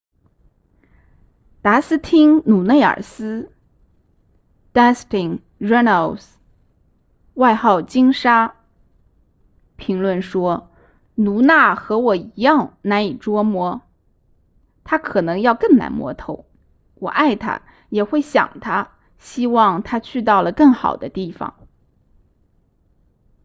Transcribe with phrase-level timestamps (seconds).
[1.61, 3.51] 达斯汀鲁内尔斯
[4.73, 6.25] dustin runnels
[7.35, 8.55] 外号金沙
[9.75, 10.71] 评论说
[11.13, 13.83] 卢娜和我一样难以捉摸
[14.83, 16.47] 她可能要更难摸透
[16.95, 21.53] 我爱她也会想她希望她去到了更好的地方